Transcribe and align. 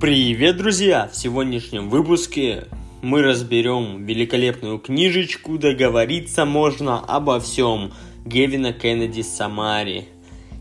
Привет, 0.00 0.56
друзья! 0.56 1.10
В 1.12 1.14
сегодняшнем 1.14 1.90
выпуске 1.90 2.68
мы 3.02 3.20
разберем 3.20 4.06
великолепную 4.06 4.78
книжечку 4.78 5.58
«Договориться 5.58 6.46
можно 6.46 7.00
обо 7.00 7.38
всем» 7.38 7.92
Гевина 8.24 8.72
Кеннеди 8.72 9.20
Самари. 9.20 10.08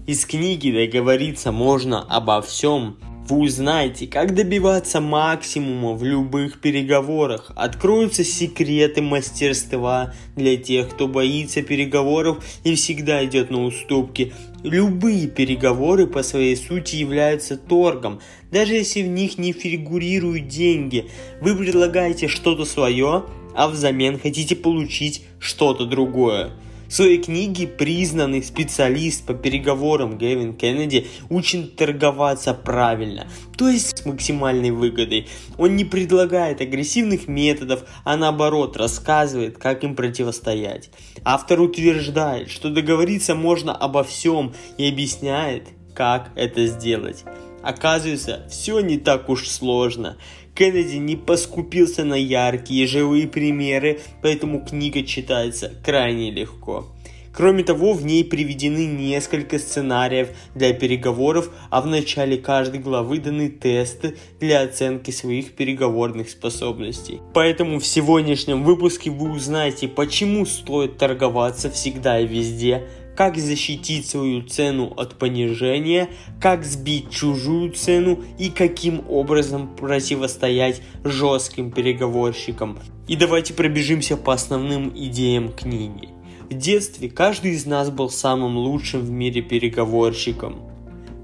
Из 0.06 0.26
книги 0.26 0.72
«Договориться 0.72 1.54
можно 1.54 2.02
обо 2.02 2.42
всем» 2.42 2.98
Вы 3.30 3.42
узнаете, 3.42 4.08
как 4.08 4.34
добиваться 4.34 5.00
максимума 5.00 5.94
в 5.94 6.04
любых 6.04 6.60
переговорах. 6.62 7.52
Откроются 7.56 8.24
секреты 8.24 9.04
мастерства 9.04 10.16
для 10.36 10.58
тех, 10.58 10.90
кто 10.90 11.08
боится 11.08 11.62
переговоров 11.62 12.44
и 12.64 12.74
всегда 12.74 13.24
идет 13.24 13.52
на 13.52 13.66
уступки. 13.66 14.34
Любые 14.64 15.28
переговоры 15.28 16.06
по 16.06 16.22
своей 16.22 16.58
сути 16.58 16.98
являются 16.98 17.56
торгом, 17.56 18.20
даже 18.52 18.74
если 18.74 19.02
в 19.04 19.08
них 19.08 19.38
не 19.38 19.54
фигурируют 19.54 20.50
деньги. 20.50 21.10
Вы 21.40 21.56
предлагаете 21.56 22.28
что-то 22.28 22.66
свое, 22.66 23.24
а 23.56 23.68
взамен 23.70 24.20
хотите 24.20 24.58
получить 24.58 25.24
что-то 25.40 25.86
другое. 25.86 26.52
В 26.90 26.92
своей 26.92 27.22
книге 27.22 27.68
признанный 27.68 28.42
специалист 28.42 29.24
по 29.24 29.36
переговорам 29.36 30.18
Гевин 30.18 30.56
Кеннеди 30.56 31.06
учит 31.30 31.76
торговаться 31.76 32.56
правильно, 32.56 33.28
то 33.56 33.70
есть 33.70 34.00
с 34.00 34.06
максимальной 34.08 34.72
выгодой. 34.72 35.28
Он 35.60 35.76
не 35.76 35.86
предлагает 35.86 36.62
агрессивных 36.62 37.28
методов, 37.28 37.84
а 38.06 38.18
наоборот 38.18 38.76
рассказывает, 38.76 39.60
как 39.60 39.84
им 39.84 39.96
противостоять. 39.96 40.90
Автор 41.24 41.62
утверждает, 41.62 42.50
что 42.50 42.72
договориться 42.72 43.36
можно 43.36 43.76
обо 43.76 44.04
всем 44.04 44.56
и 44.80 44.90
объясняет, 44.90 45.68
как 45.94 46.32
это 46.36 46.66
сделать. 46.66 47.24
Оказывается, 47.62 48.48
все 48.50 48.80
не 48.80 48.98
так 48.98 49.30
уж 49.30 49.48
сложно. 49.48 50.18
Кеннеди 50.60 50.98
не 50.98 51.16
поскупился 51.16 52.04
на 52.04 52.16
яркие 52.16 52.86
живые 52.86 53.30
примеры, 53.30 54.02
поэтому 54.22 54.60
книга 54.60 55.04
читается 55.04 55.72
крайне 55.86 56.32
легко. 56.32 56.86
Кроме 57.34 57.64
того, 57.64 57.94
в 57.94 58.06
ней 58.06 58.26
приведены 58.26 58.86
несколько 58.86 59.58
сценариев 59.58 60.32
для 60.56 60.74
переговоров, 60.74 61.50
а 61.70 61.80
в 61.80 61.88
начале 61.88 62.38
каждой 62.38 62.82
главы 62.82 63.20
даны 63.20 63.48
тесты 63.48 64.18
для 64.42 64.64
оценки 64.64 65.12
своих 65.12 65.54
переговорных 65.54 66.30
способностей. 66.30 67.22
Поэтому 67.34 67.80
в 67.80 67.86
сегодняшнем 67.86 68.66
выпуске 68.66 69.12
вы 69.12 69.32
узнаете, 69.32 69.88
почему 69.88 70.46
стоит 70.46 70.98
торговаться 70.98 71.72
всегда 71.72 72.20
и 72.20 72.28
везде, 72.28 72.90
как 73.20 73.38
защитить 73.38 74.08
свою 74.08 74.44
цену 74.44 74.94
от 74.96 75.20
понижения, 75.20 76.08
как 76.40 76.64
сбить 76.64 77.12
чужую 77.12 77.74
цену 77.74 78.24
и 78.38 78.48
каким 78.48 79.04
образом 79.10 79.76
противостоять 79.76 80.82
жестким 81.04 81.70
переговорщикам. 81.70 82.80
И 83.10 83.18
давайте 83.18 83.54
пробежимся 83.54 84.16
по 84.16 84.32
основным 84.32 84.94
идеям 84.96 85.52
книги. 85.52 86.08
В 86.50 86.54
детстве 86.54 87.10
каждый 87.10 87.56
из 87.56 87.66
нас 87.66 87.90
был 87.90 88.10
самым 88.10 88.56
лучшим 88.56 89.02
в 89.02 89.10
мире 89.10 89.42
переговорщиком. 89.42 90.62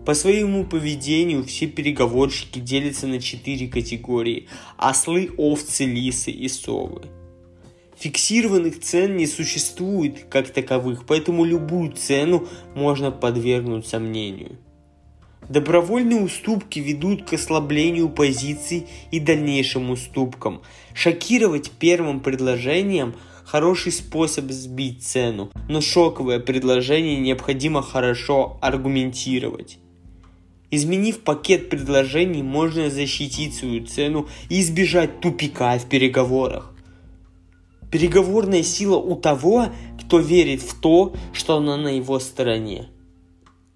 По 0.06 0.14
своему 0.16 0.66
поведению 0.66 1.46
все 1.46 1.66
переговорщики 1.66 2.60
делятся 2.60 3.08
на 3.08 3.22
четыре 3.22 3.70
категории– 3.70 4.50
ослы, 4.78 5.32
овцы, 5.38 5.86
лисы 5.86 6.32
и 6.32 6.50
совы. 6.50 7.04
Фиксированных 7.98 8.82
цен 8.82 9.16
не 9.18 9.28
существует 9.28 10.26
как 10.30 10.50
таковых, 10.50 11.06
поэтому 11.06 11.46
любую 11.46 11.92
цену 11.94 12.48
можно 12.76 13.12
подвергнуть 13.12 13.88
сомнению. 13.88 14.58
Добровольные 15.48 16.22
уступки 16.22 16.80
ведут 16.80 17.30
к 17.30 17.34
ослаблению 17.34 18.10
позиций 18.10 18.88
и 19.12 19.20
дальнейшим 19.20 19.92
уступкам. 19.92 20.62
Шокировать 20.94 21.72
первым 21.72 22.20
предложением– 22.20 23.16
хороший 23.46 23.92
способ 23.92 24.52
сбить 24.52 25.04
цену, 25.04 25.52
но 25.70 25.80
шоковое 25.80 26.40
предложение 26.40 27.18
необходимо 27.18 27.82
хорошо 27.82 28.58
аргументировать. 28.62 29.78
Изменив 30.72 31.20
пакет 31.22 31.70
предложений, 31.70 32.42
можно 32.44 32.90
защитить 32.90 33.56
свою 33.56 33.86
цену 33.86 34.28
и 34.50 34.60
избежать 34.60 35.22
тупика 35.22 35.78
в 35.78 35.88
переговорах. 35.88 36.75
Переговорная 37.96 38.62
сила 38.62 38.98
у 38.98 39.16
того, 39.16 39.68
кто 39.98 40.20
верит 40.20 40.62
в 40.62 40.78
то, 40.82 41.14
что 41.32 41.56
она 41.56 41.78
на 41.78 41.96
его 41.96 42.20
стороне. 42.20 42.90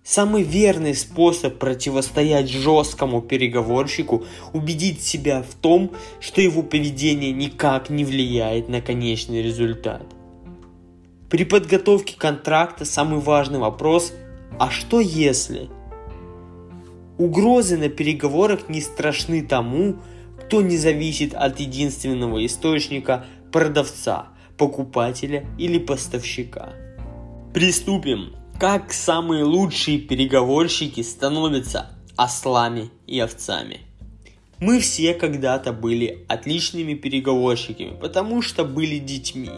Самый 0.04 0.44
верный 0.44 0.94
способ 0.94 1.58
противостоять 1.58 2.50
жесткому 2.50 3.22
переговорщику– 3.22 4.26
убедить 4.54 5.02
себя 5.02 5.42
в 5.42 5.54
том, 5.54 5.92
что 6.20 6.42
его 6.42 6.64
поведение 6.64 7.32
никак 7.32 7.90
не 7.90 8.04
влияет 8.04 8.68
на 8.68 8.82
конечный 8.82 9.42
результат. 9.42 10.04
При 11.30 11.46
подготовке 11.46 12.18
контракта 12.18 12.84
самый 12.84 13.22
важный 13.22 13.60
вопрос– 13.60 14.12
а 14.60 14.70
что 14.70 15.00
если? 15.00 15.70
Угрозы 17.18 17.78
на 17.78 17.88
переговорах 17.88 18.68
не 18.68 18.82
страшны 18.82 19.44
тому, 19.44 19.96
кто 20.42 20.62
не 20.62 20.76
зависит 20.76 21.34
от 21.34 21.62
единственного 21.62 22.46
источника– 22.46 23.26
продавца, 23.52 24.30
покупателя 24.58 25.46
или 25.58 25.78
поставщика. 25.80 26.74
Приступим. 27.54 28.36
Как 28.60 28.92
самые 28.92 29.44
лучшие 29.44 30.00
переговорщики 30.00 31.02
становятся 31.02 31.96
ослами 32.18 32.92
и 33.08 33.20
овцами. 33.20 33.82
Мы 34.60 34.82
все 34.82 35.14
когда-то 35.14 35.72
были 35.72 36.26
отличными 36.28 36.94
переговорщиками, 36.94 37.96
потому 38.00 38.42
что 38.42 38.66
были 38.66 38.98
детьми. 38.98 39.52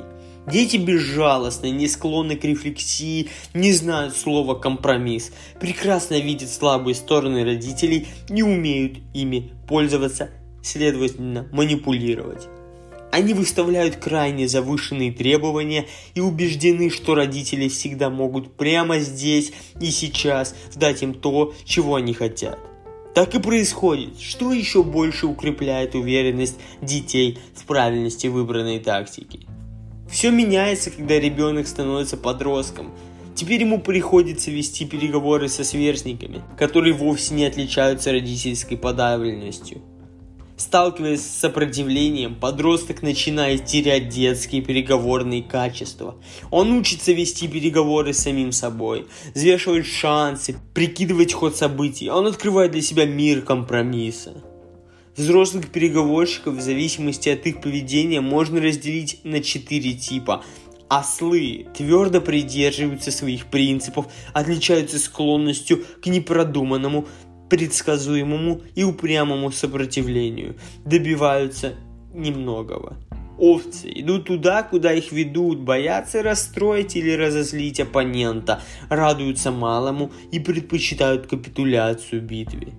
Дети 0.46 0.78
безжалостны, 0.78 1.72
не 1.72 1.88
склонны 1.88 2.35
к 2.35 2.44
рефлексии, 2.44 3.30
не 3.56 3.74
знают 3.74 4.16
слова 4.16 4.53
компромисс, 4.53 5.31
прекрасно 5.59 6.19
видят 6.19 6.50
слабые 6.50 6.94
стороны 6.94 7.44
родителей, 7.44 8.07
не 8.30 8.44
умеют 8.44 9.00
ими 9.13 9.51
пользоваться, 9.68 10.30
следовательно 10.63 11.47
манипулировать. 11.51 12.47
Они 13.12 13.34
выставляют 13.34 13.98
крайне 13.98 14.48
завышенные 14.48 15.12
требования 15.12 15.86
и 16.16 16.22
убеждены, 16.22 16.90
что 16.90 17.14
родители 17.14 17.68
всегда 17.68 18.10
могут 18.10 18.56
прямо 18.56 19.00
здесь 19.00 19.52
и 19.82 19.92
сейчас 19.92 20.56
дать 20.76 21.04
им 21.04 21.14
то, 21.14 21.54
чего 21.66 21.96
они 21.96 22.14
хотят. 22.14 22.58
Так 23.14 23.36
и 23.36 23.40
происходит, 23.40 24.20
что 24.22 24.54
еще 24.54 24.84
больше 24.84 25.28
укрепляет 25.28 25.96
уверенность 25.96 26.58
детей 26.82 27.40
в 27.54 27.66
правильности 27.66 28.28
выбранной 28.28 28.80
тактики. 28.80 29.46
Все 30.10 30.32
меняется, 30.32 30.92
когда 30.92 31.20
ребенок 31.20 31.68
становится 31.68 32.16
подростком. 32.16 32.92
Теперь 33.36 33.62
ему 33.62 33.80
приходится 33.82 34.52
вести 34.52 34.86
переговоры 34.86 35.50
со 35.50 35.66
сверстниками, 35.66 36.42
которые 36.58 36.94
вовсе 36.94 37.34
не 37.34 37.46
отличаются 37.46 38.12
родительской 38.12 38.78
подавленностью. 38.78 39.82
Сталкиваясь 40.62 41.22
с 41.22 41.40
сопротивлением, 41.40 42.36
подросток 42.36 43.02
начинает 43.02 43.66
терять 43.66 44.10
детские 44.10 44.62
переговорные 44.62 45.42
качества. 45.42 46.18
Он 46.52 46.72
учится 46.74 47.14
вести 47.14 47.48
переговоры 47.48 48.14
с 48.14 48.20
самим 48.20 48.52
собой, 48.52 49.08
взвешивать 49.34 49.88
шансы, 49.88 50.56
прикидывать 50.76 51.34
ход 51.34 51.56
событий. 51.56 52.12
Он 52.12 52.28
открывает 52.28 52.74
для 52.74 52.84
себя 52.84 53.08
мир 53.08 53.42
компромисса. 53.42 54.36
Взрослых 55.18 55.72
переговорщиков 55.72 56.54
в 56.54 56.62
зависимости 56.62 57.30
от 57.30 57.48
их 57.48 57.60
поведения 57.60 58.22
можно 58.22 58.62
разделить 58.62 59.20
на 59.24 59.42
четыре 59.42 59.94
типа. 59.94 60.44
Ослы 60.90 61.70
твердо 61.74 62.22
придерживаются 62.22 63.12
своих 63.12 63.48
принципов, 63.48 64.06
отличаются 64.34 65.00
склонностью 65.00 65.84
к 66.04 66.06
непродуманному, 66.06 67.08
предсказуемому 67.51 68.62
и 68.75 68.86
упрямому 68.86 69.51
сопротивлению, 69.51 70.56
добиваются 70.86 71.74
немногого. 72.13 72.95
Овцы 73.38 73.92
идут 73.94 74.27
туда, 74.27 74.63
куда 74.63 74.94
их 74.94 75.12
ведут, 75.12 75.59
боятся 75.59 76.24
расстроить 76.24 76.95
или 76.95 77.12
разозлить 77.12 77.81
оппонента, 77.81 78.62
радуются 78.88 79.51
малому 79.51 80.13
и 80.31 80.39
предпочитают 80.39 81.27
капитуляцию 81.27 82.21
битве. 82.21 82.69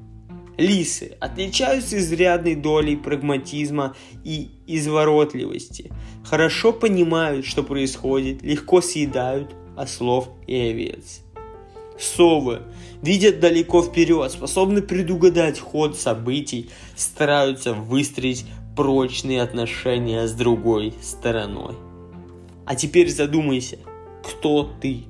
Лисы 0.56 1.16
отличаются 1.20 1.98
изрядной 1.98 2.54
долей 2.54 2.96
прагматизма 2.96 3.94
и 4.24 4.52
изворотливости, 4.66 5.92
хорошо 6.24 6.72
понимают, 6.72 7.44
что 7.44 7.62
происходит, 7.62 8.42
легко 8.42 8.80
съедают 8.80 9.54
ослов 9.76 10.30
и 10.46 10.56
овец. 10.56 11.20
Совы 12.02 12.62
видят 13.00 13.38
далеко 13.38 13.80
вперед, 13.80 14.32
способны 14.32 14.82
предугадать 14.82 15.60
ход 15.60 15.96
событий, 15.96 16.68
стараются 16.96 17.74
выстроить 17.74 18.44
прочные 18.76 19.40
отношения 19.40 20.26
с 20.26 20.32
другой 20.32 20.94
стороной. 21.00 21.76
А 22.66 22.74
теперь 22.74 23.08
задумайся, 23.08 23.78
кто 24.24 24.68
ты? 24.80 25.04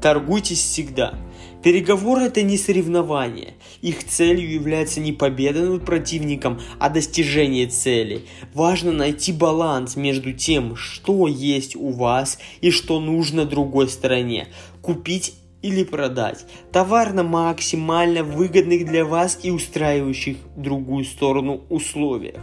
Торгуйтесь 0.00 0.60
всегда. 0.62 1.14
Переговоры 1.62 2.22
это 2.22 2.42
не 2.42 2.58
соревнование. 2.58 3.54
Их 3.82 4.04
целью 4.04 4.50
является 4.50 5.00
не 5.00 5.12
победа 5.12 5.62
над 5.62 5.84
противником, 5.84 6.60
а 6.80 6.90
достижение 6.90 7.68
цели. 7.68 8.22
Важно 8.52 8.90
найти 8.90 9.32
баланс 9.32 9.94
между 9.94 10.32
тем, 10.32 10.74
что 10.74 11.28
есть 11.28 11.76
у 11.76 11.90
вас 11.90 12.38
и 12.60 12.70
что 12.70 12.98
нужно 12.98 13.44
другой 13.44 13.88
стороне. 13.88 14.48
Купить 14.80 15.34
или 15.62 15.84
продать. 15.84 16.44
Товар 16.72 17.12
на 17.12 17.22
максимально 17.22 18.24
выгодных 18.24 18.84
для 18.84 19.04
вас 19.04 19.38
и 19.42 19.50
устраивающих 19.50 20.36
другую 20.56 21.04
сторону 21.04 21.62
условиях. 21.68 22.40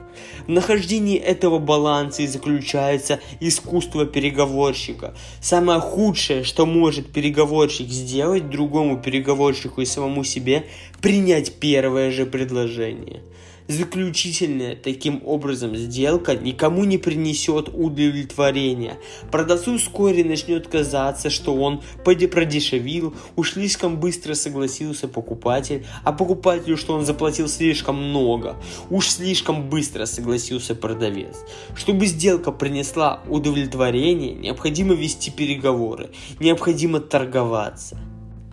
В 0.48 0.50
нахождении 0.50 1.18
этого 1.18 1.60
баланса 1.60 2.24
и 2.24 2.28
заключается 2.28 3.20
искусство 3.40 4.06
переговорщика. 4.06 5.14
Самое 5.42 5.80
худшее, 5.80 6.44
что 6.44 6.66
может 6.66 7.12
переговорщик 7.12 7.88
сделать 7.90 8.50
другому 8.50 9.02
переговорщику 9.02 9.82
и 9.82 9.86
самому 9.86 10.24
себе, 10.24 10.66
принять 11.02 11.56
первое 11.60 12.12
же 12.12 12.26
предложение. 12.26 13.22
Заключительная 13.70 14.76
таким 14.76 15.22
образом 15.24 15.76
сделка 15.76 16.36
никому 16.36 16.86
не 16.86 16.98
принесет 16.98 17.70
удовлетворения. 17.70 18.98
Продавцу 19.32 19.78
вскоре 19.78 20.24
начнет 20.24 20.68
казаться, 20.68 21.30
что 21.30 21.54
он 21.54 21.84
продешевил, 22.04 23.14
уж 23.36 23.54
слишком 23.54 24.00
быстро 24.00 24.34
согласился 24.34 25.08
покупатель, 25.08 25.86
а 26.04 26.12
покупателю, 26.12 26.78
что 26.78 26.96
он 26.96 27.06
заплатил 27.06 27.48
слишком 27.48 28.10
много, 28.10 28.56
уж 28.90 29.08
слишком 29.08 29.70
быстро 29.70 30.08
согласился 30.08 30.74
продавец. 30.74 31.38
Чтобы 31.76 32.08
сделка 32.08 32.52
принесла 32.52 33.22
удовлетворение, 33.30 34.34
необходимо 34.34 34.96
вести 34.96 35.30
переговоры, 35.30 36.10
необходимо 36.40 37.02
торговаться 37.02 38.00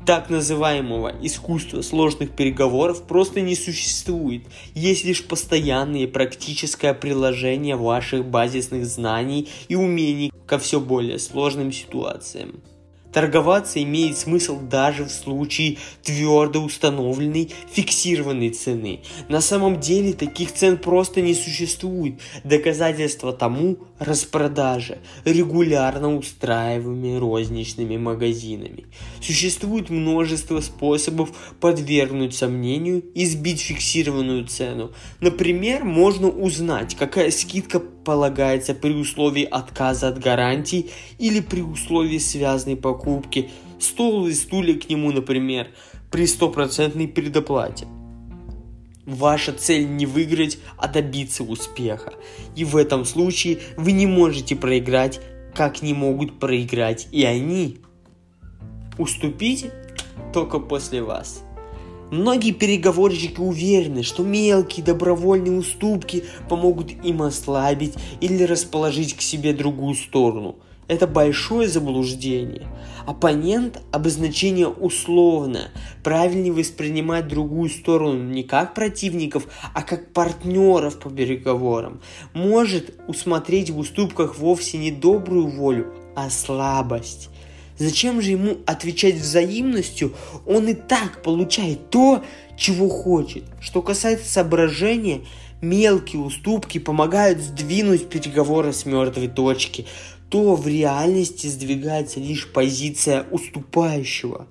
так 0.06 0.30
называемого 0.30 1.12
искусства 1.20 1.82
сложных 1.82 2.30
переговоров 2.30 3.02
просто 3.02 3.40
не 3.40 3.56
существует. 3.56 4.44
Есть 4.74 5.04
лишь 5.04 5.24
постоянное 5.24 6.06
практическое 6.06 6.94
приложение 6.94 7.74
ваших 7.74 8.24
базисных 8.24 8.86
знаний 8.86 9.48
и 9.68 9.74
умений 9.74 10.32
ко 10.46 10.58
все 10.58 10.78
более 10.78 11.18
сложным 11.18 11.72
ситуациям. 11.72 12.62
Торговаться 13.16 13.82
имеет 13.82 14.18
смысл 14.18 14.60
даже 14.60 15.04
в 15.04 15.10
случае 15.10 15.78
твердо 16.02 16.60
установленной 16.62 17.50
фиксированной 17.72 18.50
цены. 18.50 19.00
На 19.30 19.40
самом 19.40 19.80
деле 19.80 20.12
таких 20.12 20.52
цен 20.52 20.76
просто 20.76 21.22
не 21.22 21.32
существует. 21.32 22.20
Доказательство 22.44 23.32
тому– 23.32 23.78
распродажа, 23.98 24.98
регулярно 25.24 26.14
устраиваемыми 26.14 27.16
розничными 27.16 27.96
магазинами. 27.96 28.84
Существует 29.22 29.88
множество 29.88 30.60
способов 30.60 31.30
подвергнуть 31.58 32.34
сомнению 32.34 33.02
и 33.14 33.24
сбить 33.24 33.62
фиксированную 33.62 34.46
цену. 34.46 34.92
Например, 35.22 35.84
можно 35.84 36.28
узнать, 36.28 36.94
какая 36.94 37.30
скидка 37.30 37.80
полагается 38.06 38.72
при 38.72 38.92
условии 38.92 39.42
отказа 39.42 40.08
от 40.08 40.20
гарантий 40.20 40.90
или 41.18 41.40
при 41.40 41.60
условии 41.60 42.18
связанной 42.18 42.76
покупки, 42.76 43.50
стол 43.80 44.28
и 44.28 44.32
стулья 44.32 44.78
к 44.78 44.88
нему, 44.88 45.10
например, 45.10 45.66
при 46.12 46.26
стопроцентной 46.26 47.08
предоплате. 47.08 47.88
Ваша 49.04 49.52
цель 49.52 49.88
не 49.88 50.06
выиграть, 50.06 50.58
а 50.78 50.86
добиться 50.86 51.42
успеха. 51.42 52.12
И 52.54 52.64
в 52.64 52.76
этом 52.76 53.04
случае 53.04 53.58
вы 53.76 53.90
не 53.90 54.06
можете 54.06 54.54
проиграть, 54.54 55.20
как 55.52 55.82
не 55.82 55.92
могут 55.92 56.38
проиграть 56.38 57.08
и 57.10 57.24
они. 57.24 57.78
Уступить 58.98 59.66
только 60.32 60.60
после 60.60 61.02
вас. 61.02 61.45
Многие 62.10 62.52
переговорщики 62.52 63.40
уверены, 63.40 64.02
что 64.02 64.22
мелкие 64.22 64.84
добровольные 64.84 65.58
уступки 65.58 66.24
помогут 66.48 66.92
им 67.04 67.22
ослабить 67.22 67.94
или 68.20 68.44
расположить 68.44 69.14
к 69.16 69.20
себе 69.20 69.52
другую 69.52 69.94
сторону. 69.94 70.56
Это 70.88 71.08
большое 71.08 71.68
заблуждение. 71.68 72.68
Оппонент– 73.06 73.82
обозначение 73.92 74.68
условное. 74.68 75.72
Правильнее 76.04 76.52
воспринимать 76.52 77.26
другую 77.26 77.70
сторону 77.70 78.22
не 78.22 78.44
как 78.44 78.74
противников, 78.74 79.48
а 79.74 79.82
как 79.82 80.12
партнеров 80.12 81.00
по 81.00 81.10
переговорам. 81.10 82.00
Может 82.34 82.94
усмотреть 83.08 83.70
в 83.70 83.78
уступках 83.78 84.38
вовсе 84.38 84.78
не 84.78 84.92
добрую 84.92 85.48
волю, 85.48 85.92
а 86.14 86.30
слабость. 86.30 87.30
Зачем 87.78 88.22
же 88.22 88.30
ему 88.30 88.58
отвечать 88.66 89.16
взаимностью? 89.16 90.14
Он 90.46 90.68
и 90.68 90.74
так 90.74 91.22
получает 91.22 91.90
то, 91.90 92.24
чего 92.56 92.88
хочет. 92.88 93.44
Что 93.60 93.82
касается 93.82 94.30
соображения, 94.30 95.20
мелкие 95.60 96.22
уступки 96.22 96.78
помогают 96.78 97.40
сдвинуть 97.40 98.08
переговоры 98.08 98.72
с 98.72 98.86
мертвой 98.86 99.28
точки. 99.28 99.86
То 100.30 100.56
в 100.56 100.66
реальности 100.66 101.46
сдвигается 101.46 102.18
лишь 102.18 102.50
позиция 102.50 103.26
уступающего. 103.30 104.46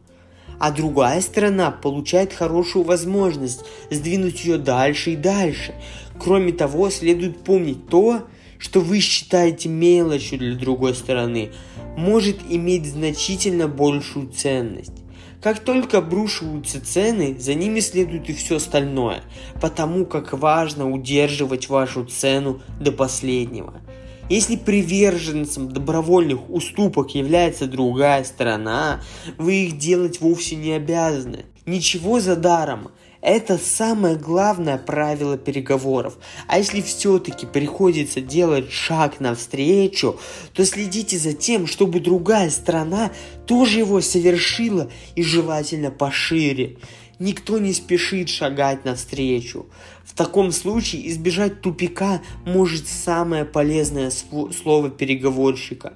А 0.57 0.71
другая 0.71 1.19
сторона 1.19 1.69
получает 1.71 2.31
хорошую 2.31 2.85
возможность 2.85 3.65
сдвинуть 3.89 4.45
ее 4.45 4.57
дальше 4.57 5.11
и 5.11 5.15
дальше. 5.17 5.75
Кроме 6.17 6.53
того, 6.53 6.89
следует 6.89 7.43
помнить 7.43 7.87
то, 7.89 8.25
что 8.57 8.81
вы 8.81 8.99
считаете 8.99 9.69
мелочью 9.69 10.39
для 10.39 10.55
другой 10.55 10.95
стороны, 10.95 11.51
может 11.97 12.37
иметь 12.49 12.85
значительно 12.85 13.67
большую 13.67 14.29
ценность. 14.31 14.93
Как 15.41 15.59
только 15.59 15.99
обрушиваются 15.99 16.83
цены, 16.83 17.37
за 17.37 17.53
ними 17.53 17.79
следует 17.79 18.29
и 18.29 18.33
все 18.33 18.55
остальное, 18.55 19.21
потому 19.61 20.05
как 20.05 20.33
важно 20.33 20.91
удерживать 20.91 21.69
вашу 21.69 22.03
цену 22.05 22.61
до 22.79 22.91
последнего. 22.91 23.81
Если 24.27 24.55
приверженцем 24.55 25.69
добровольных 25.69 26.49
уступок 26.49 27.13
является 27.13 27.67
другая 27.67 28.23
сторона, 28.23 29.01
вы 29.37 29.65
их 29.65 29.77
делать 29.77 30.19
вовсе 30.19 30.55
не 30.55 30.71
обязаны. 30.71 31.45
Ничего 31.67 32.19
за 32.19 32.35
даром. 32.35 32.89
Это 33.27 33.57
самое 33.57 34.17
главное 34.17 34.77
правило 34.77 35.35
переговоров. 35.35 36.19
А 36.47 36.59
если 36.59 36.79
все-таки 36.81 37.47
приходится 37.47 38.21
делать 38.21 38.71
шаг 38.71 39.19
навстречу, 39.19 40.19
то 40.53 40.63
следите 40.63 41.17
за 41.17 41.33
тем, 41.33 41.65
чтобы 41.65 41.99
другая 42.01 42.51
сторона 42.51 43.11
тоже 43.47 43.79
его 43.79 43.99
совершила 44.01 44.91
и 45.15 45.23
желательно 45.23 45.89
пошире. 45.89 46.77
Никто 47.17 47.57
не 47.57 47.73
спешит 47.73 48.29
шагать 48.29 48.85
навстречу. 48.85 49.65
В 50.03 50.13
таком 50.13 50.51
случае 50.51 51.09
избежать 51.09 51.61
тупика 51.61 52.21
может 52.45 52.87
самое 52.87 53.43
полезное 53.43 54.11
слово 54.11 54.91
переговорщика. 54.91 55.95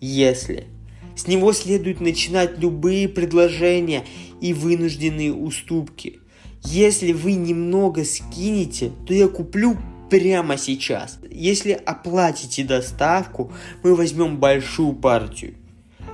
Если. 0.00 0.68
С 1.16 1.26
него 1.26 1.52
следует 1.52 2.00
начинать 2.00 2.60
любые 2.60 3.08
предложения 3.08 4.04
и 4.40 4.54
вынужденные 4.54 5.32
уступки. 5.32 6.20
Если 6.62 7.12
вы 7.12 7.32
немного 7.32 8.04
скинете, 8.04 8.92
то 9.06 9.14
я 9.14 9.28
куплю 9.28 9.76
прямо 10.10 10.56
сейчас. 10.56 11.18
Если 11.30 11.72
оплатите 11.72 12.64
доставку, 12.64 13.52
мы 13.82 13.94
возьмем 13.94 14.38
большую 14.38 14.92
партию. 14.94 15.54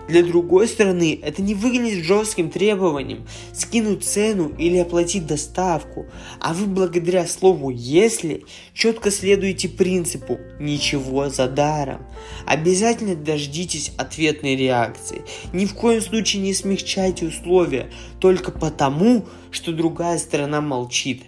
Для 0.08 0.22
другой 0.22 0.68
стороны, 0.68 1.18
это 1.20 1.42
не 1.42 1.54
выглядит 1.54 2.04
жестким 2.04 2.50
требованием 2.50 3.26
скинуть 3.52 4.04
цену 4.04 4.52
или 4.56 4.76
оплатить 4.78 5.26
доставку, 5.26 6.06
а 6.40 6.54
вы 6.54 6.66
благодаря 6.66 7.26
слову 7.26 7.70
«если» 7.70 8.44
четко 8.72 9.10
следуете 9.10 9.68
принципу 9.68 10.38
«ничего 10.60 11.28
за 11.28 11.48
даром». 11.48 12.06
Обязательно 12.46 13.16
дождитесь 13.16 13.92
ответной 13.96 14.54
реакции. 14.54 15.22
Ни 15.52 15.66
в 15.66 15.74
коем 15.74 16.00
случае 16.00 16.42
не 16.42 16.54
смягчайте 16.54 17.26
условия 17.26 17.90
только 18.20 18.52
потому, 18.52 19.26
что 19.50 19.72
другая 19.72 20.18
сторона 20.18 20.60
молчит. 20.60 21.22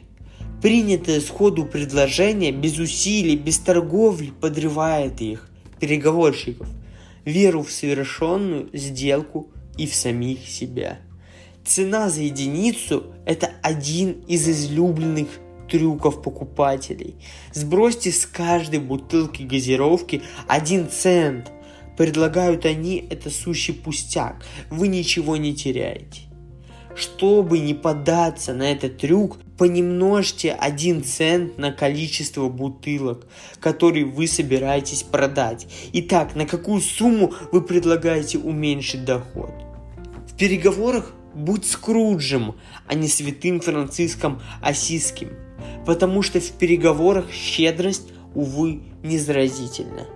Принятое 0.63 1.21
сходу 1.21 1.65
предложение 1.65 2.53
без 2.53 2.79
усилий, 2.79 3.37
без 3.37 3.59
торговли 3.59 4.33
подрывает 4.41 5.21
их, 5.21 5.49
переговорщиков 5.81 6.69
веру 7.29 7.63
в 7.63 7.71
совершенную 7.71 8.71
сделку 8.73 9.51
и 9.77 9.87
в 9.87 9.95
самих 9.95 10.49
себя. 10.49 10.99
Цена 11.65 12.09
за 12.09 12.23
единицу– 12.23 13.15
это 13.27 13.51
один 13.63 14.25
из 14.27 14.49
излюбленных 14.49 15.29
трюков 15.71 16.23
покупателей. 16.23 17.17
Сбросьте 17.53 18.11
с 18.11 18.25
каждой 18.25 18.81
бутылки 18.81 19.43
газировки 19.43 20.23
один 20.47 20.89
цент. 20.89 21.53
Предлагают 21.97 22.65
они 22.65 23.07
это 23.11 23.29
сущий 23.29 23.75
пустяк. 23.75 24.47
Вы 24.71 24.89
ничего 24.89 25.37
не 25.37 25.55
теряете. 25.55 26.23
Чтобы 26.95 27.59
не 27.59 27.75
поддаться 27.75 28.55
на 28.55 28.73
этот 28.73 28.99
трюк, 28.99 29.39
понемножьте 29.59 30.53
один 30.53 31.05
цент 31.05 31.59
на 31.59 31.73
количество 31.73 32.49
бутылок, 32.49 33.27
которые 33.61 34.05
вы 34.05 34.27
собираетесь 34.29 35.03
продать. 35.03 35.67
Итак, 35.93 36.37
на 36.37 36.47
какую 36.47 36.81
сумму 36.81 37.35
вы 37.53 37.61
предлагаете 37.61 38.39
уменьшить 38.39 39.05
доход? 39.05 39.51
В 40.29 40.37
переговорах 40.37 41.13
будь 41.35 41.67
Скруджем, 41.67 42.55
а 42.87 42.95
не 42.95 43.09
святым 43.09 43.61
Франциском 43.61 44.41
Осиским, 44.63 45.31
потому 45.87 46.23
что 46.23 46.41
в 46.41 46.51
переговорах 46.53 47.31
щедрость, 47.33 48.09
увы, 48.35 48.83
не 49.03 49.19
заразительна. 49.19 50.07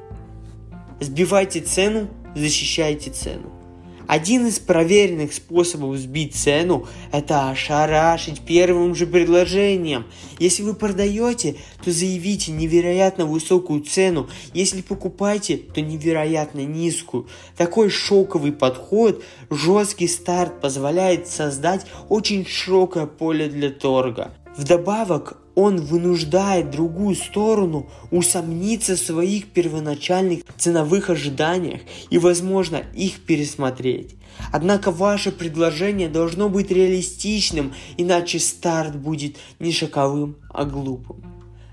Сбивайте 1.00 1.60
цену, 1.60 2.08
защищайте 2.34 3.10
цену. 3.10 3.61
Один 4.06 4.46
из 4.46 4.58
проверенных 4.58 5.32
способов 5.32 5.96
сбить 5.96 6.34
цену– 6.34 6.86
это 7.12 7.50
ошарашить 7.50 8.40
первым 8.40 8.94
же 8.94 9.06
предложением. 9.06 10.06
Если 10.38 10.62
вы 10.62 10.74
продаете, 10.74 11.56
то 11.84 11.90
заявите 11.90 12.52
невероятно 12.52 13.26
высокую 13.26 13.82
цену. 13.82 14.28
Если 14.54 14.82
покупаете, 14.82 15.56
то 15.56 15.80
невероятно 15.80 16.60
низкую. 16.60 17.28
Такой 17.56 17.90
шоковый 17.90 18.52
подход, 18.52 19.22
жесткий 19.50 20.08
старт 20.08 20.60
позволяет 20.60 21.28
создать 21.28 21.86
очень 22.08 22.46
широкое 22.46 23.06
поле 23.06 23.48
для 23.48 23.70
торга. 23.70 24.34
Вдобавок, 24.56 25.38
он 25.54 25.80
вынуждает 25.80 26.70
другую 26.70 27.14
сторону 27.14 27.88
усомниться 28.10 28.96
в 28.96 29.00
своих 29.00 29.48
первоначальных 29.48 30.40
ценовых 30.56 31.10
ожиданиях 31.10 31.80
и, 32.10 32.18
возможно, 32.18 32.82
их 32.94 33.20
пересмотреть. 33.20 34.14
Однако 34.50 34.90
ваше 34.90 35.30
предложение 35.30 36.08
должно 36.08 36.48
быть 36.48 36.70
реалистичным, 36.70 37.74
иначе 37.96 38.38
старт 38.38 38.96
будет 38.96 39.36
не 39.58 39.72
шоковым, 39.72 40.36
а 40.50 40.64
глупым. 40.64 41.22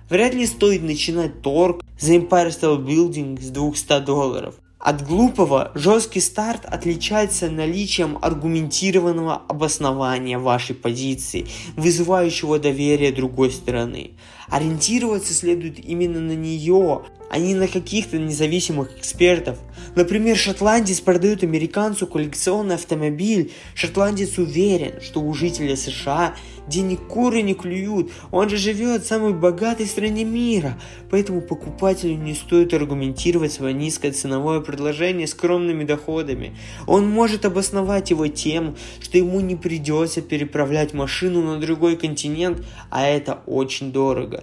Вряд 0.09 0.33
ли 0.33 0.45
стоит 0.45 0.81
начинать 0.81 1.41
торг 1.41 1.83
за 1.99 2.15
Empire 2.15 2.49
State 2.49 2.85
Building 2.85 3.41
с 3.41 3.49
200 3.49 3.99
долларов. 3.99 4.55
От 4.79 5.05
глупого 5.05 5.73
жесткий 5.75 6.21
старт 6.21 6.63
отличается 6.63 7.49
наличием 7.49 8.17
аргументированного 8.21 9.41
обоснования 9.49 10.39
вашей 10.39 10.73
позиции, 10.73 11.47
вызывающего 11.75 12.59
доверие 12.59 13.11
другой 13.11 13.51
стороны. 13.51 14.11
Ориентироваться 14.49 15.33
следует 15.33 15.79
именно 15.79 16.19
на 16.19 16.35
нее, 16.35 17.03
а 17.29 17.37
не 17.37 17.53
на 17.53 17.67
каких-то 17.67 18.17
независимых 18.17 18.97
экспертов. 18.97 19.59
Например, 19.95 20.35
шотландец 20.35 20.99
продает 20.99 21.43
американцу 21.43 22.07
коллекционный 22.07 22.75
автомобиль. 22.75 23.51
Шотландец 23.75 24.37
уверен, 24.37 24.99
что 25.01 25.21
у 25.21 25.33
жителя 25.33 25.75
США 25.75 26.35
денег 26.67 27.07
куры 27.07 27.41
не 27.41 27.53
клюют. 27.53 28.11
Он 28.31 28.49
же 28.49 28.57
живет 28.57 29.03
в 29.03 29.07
самой 29.07 29.33
богатой 29.33 29.85
стране 29.85 30.23
мира. 30.23 30.79
Поэтому 31.09 31.41
покупателю 31.41 32.15
не 32.15 32.33
стоит 32.33 32.73
аргументировать 32.73 33.53
свое 33.53 33.73
низкое 33.73 34.11
ценовое 34.11 34.61
предложение 34.61 35.27
скромными 35.27 35.83
доходами. 35.83 36.55
Он 36.87 37.07
может 37.09 37.45
обосновать 37.45 38.09
его 38.09 38.27
тем, 38.27 38.75
что 39.01 39.17
ему 39.17 39.39
не 39.39 39.55
придется 39.55 40.21
переправлять 40.21 40.93
машину 40.93 41.41
на 41.43 41.59
другой 41.59 41.95
континент, 41.95 42.65
а 42.89 43.07
это 43.07 43.41
очень 43.45 43.91
дорого. 43.91 44.38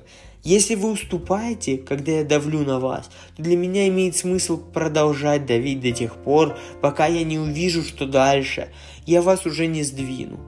Если 0.47 0.77
вы 0.77 0.93
уступаете, 0.93 1.77
когда 1.77 2.13
я 2.13 2.25
давлю 2.25 2.61
на 2.61 2.79
вас, 2.79 3.11
то 3.37 3.43
для 3.43 3.57
меня 3.57 3.89
имеет 3.89 4.17
смысл 4.17 4.59
продолжать 4.59 5.45
давить 5.45 5.81
до 5.81 5.91
тех 5.91 6.15
пор, 6.15 6.57
пока 6.81 7.07
я 7.07 7.25
не 7.25 7.39
увижу, 7.39 7.83
что 7.83 8.07
дальше. 8.07 8.69
Я 9.07 9.23
вас 9.23 9.45
уже 9.45 9.67
не 9.67 9.83
сдвину. 9.83 10.39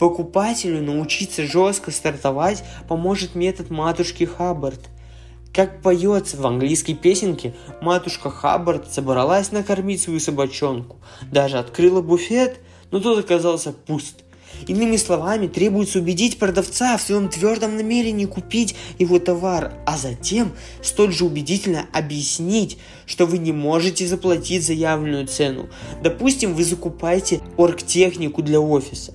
Покупателю 0.00 0.82
научиться 0.82 1.46
жестко 1.46 1.92
стартовать 1.92 2.64
поможет 2.88 3.36
метод 3.36 3.70
матушки 3.70 4.24
Хаббард. 4.24 4.90
Как 5.54 5.82
поется 5.82 6.36
в 6.36 6.44
английской 6.44 6.94
песенке, 6.94 7.54
матушка 7.80 8.28
Хаббард 8.28 8.92
собралась 8.92 9.52
накормить 9.52 10.02
свою 10.02 10.18
собачонку. 10.18 10.96
Даже 11.30 11.58
открыла 11.58 12.02
буфет, 12.02 12.58
но 12.90 12.98
тот 12.98 13.20
оказался 13.20 13.72
пуст– 13.72 14.24
Иными 14.66 14.96
словами, 14.96 15.46
требуется 15.46 15.98
убедить 15.98 16.38
продавца 16.38 16.96
в 16.96 17.02
своем 17.02 17.28
твердом 17.28 17.76
намерении 17.76 18.26
купить 18.26 18.74
его 18.98 19.18
товар, 19.18 19.74
а 19.86 19.96
затем 19.96 20.52
столь 20.82 21.12
же 21.12 21.24
убедительно 21.24 21.86
объяснить, 21.92 22.78
что 23.06 23.26
вы 23.26 23.38
не 23.38 23.52
можете 23.52 24.06
заплатить 24.06 24.64
заявленную 24.64 25.26
цену. 25.26 25.68
Допустим, 26.02 26.54
вы 26.54 26.64
закупаете 26.64 27.40
оргтехнику 27.56 28.42
для 28.42 28.60
офиса. 28.60 29.14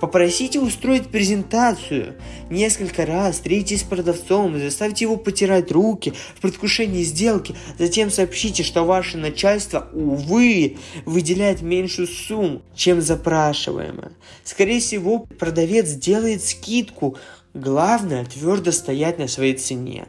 Попросите 0.00 0.60
устроить 0.60 1.08
презентацию. 1.08 2.16
Несколько 2.50 3.06
раз 3.06 3.36
встретитесь 3.36 3.80
с 3.80 3.84
продавцом, 3.84 4.58
заставьте 4.58 5.06
его 5.06 5.16
потирать 5.16 5.72
руки 5.72 6.12
в 6.34 6.40
предвкушении 6.42 7.02
сделки. 7.02 7.54
Затем 7.78 8.10
сообщите, 8.10 8.62
что 8.62 8.84
ваше 8.84 9.16
начальство, 9.16 9.88
увы, 9.94 10.76
выделяет 11.06 11.62
меньшую 11.62 12.08
сумму, 12.08 12.62
чем 12.74 13.00
запрашиваемое. 13.00 14.12
Скорее 14.44 14.80
всего, 14.80 15.20
продавец 15.38 15.90
делает 15.92 16.44
скидку. 16.44 17.16
Главное 17.54 18.26
твердо 18.26 18.72
стоять 18.72 19.18
на 19.18 19.28
своей 19.28 19.54
цене. 19.54 20.08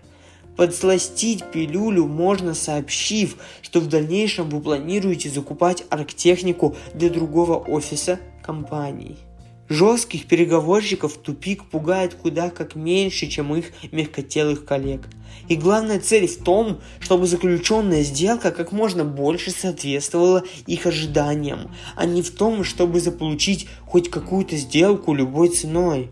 Подсластить 0.57 1.45
пилюлю 1.51 2.07
можно 2.07 2.55
сообщив, 2.55 3.37
что 3.61 3.79
в 3.79 3.87
дальнейшем 3.87 4.49
вы 4.49 4.59
планируете 4.59 5.29
закупать 5.29 5.85
арктехнику 5.89 6.75
для 6.93 7.09
другого 7.09 7.57
офиса 7.57 8.19
компании. 8.43 9.17
Жестких 9.69 10.27
переговорщиков 10.27 11.17
тупик 11.17 11.65
пугает 11.65 12.13
куда 12.13 12.49
как 12.49 12.75
меньше, 12.75 13.27
чем 13.27 13.53
их 13.53 13.73
мягкотелых 13.91 14.63
коллег. 14.63 15.01
И 15.49 15.55
главная 15.55 15.99
цель 15.99 16.25
в 16.27 16.37
том, 16.37 16.79
чтобы 17.01 17.27
заключенная 17.27 18.03
сделка 18.03 18.51
как 18.51 18.71
можно 18.71 19.03
больше 19.03 19.51
соответствовала 19.51 20.43
их 20.67 20.85
ожиданиям, 20.85 21.71
а 21.97 22.05
не 22.05 22.21
в 22.21 22.31
том, 22.31 22.63
чтобы 22.63 23.01
заполучить 23.01 23.67
хоть 23.85 24.09
какую-то 24.09 24.55
сделку 24.55 25.13
любой 25.13 25.49
ценой. 25.49 26.11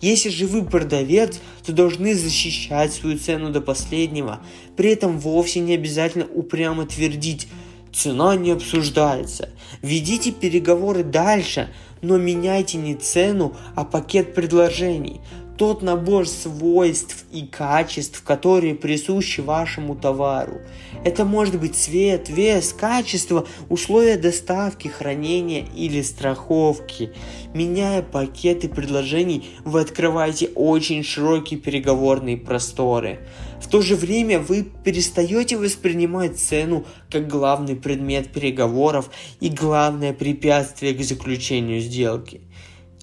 Если 0.00 0.30
же 0.30 0.46
вы 0.46 0.64
продавец, 0.64 1.40
то 1.64 1.72
должны 1.72 2.14
защищать 2.14 2.92
свою 2.92 3.18
цену 3.18 3.50
до 3.50 3.60
последнего. 3.60 4.40
При 4.76 4.90
этом 4.90 5.18
вовсе 5.18 5.60
не 5.60 5.74
обязательно 5.74 6.26
упрямо 6.26 6.86
твердить 6.86 7.48
Цена 7.94 8.34
не 8.34 8.50
обсуждается. 8.50 9.50
Ведите 9.80 10.32
переговоры 10.32 11.04
дальше, 11.04 11.72
но 12.04 12.18
меняйте 12.18 12.78
не 12.78 12.94
цену, 12.94 13.54
а 13.74 13.84
пакет 13.84 14.34
предложений. 14.34 15.20
Тот 15.56 15.82
набор 15.82 16.26
свойств 16.26 17.26
и 17.30 17.46
качеств, 17.46 18.24
которые 18.24 18.74
присущи 18.74 19.40
вашему 19.40 19.94
товару. 19.94 20.60
Это 21.04 21.24
может 21.24 21.60
быть 21.60 21.76
цвет, 21.76 22.28
вес, 22.28 22.72
качество, 22.72 23.46
условия 23.68 24.16
доставки, 24.16 24.88
хранения 24.88 25.64
или 25.76 26.02
страховки. 26.02 27.12
Меняя 27.54 28.02
пакеты 28.02 28.68
предложений, 28.68 29.46
вы 29.64 29.82
открываете 29.82 30.50
очень 30.56 31.04
широкие 31.04 31.60
переговорные 31.60 32.36
просторы. 32.36 33.20
В 33.64 33.68
то 33.68 33.80
же 33.80 33.96
время 33.96 34.40
вы 34.40 34.62
перестаете 34.62 35.56
воспринимать 35.56 36.38
цену 36.38 36.84
как 37.10 37.26
главный 37.26 37.74
предмет 37.74 38.30
переговоров 38.30 39.10
и 39.40 39.48
главное 39.48 40.12
препятствие 40.12 40.92
к 40.92 41.02
заключению 41.02 41.80
сделки. 41.80 42.42